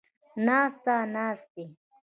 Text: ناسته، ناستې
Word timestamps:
ناسته، 0.45 0.93
ناستې 1.15 1.63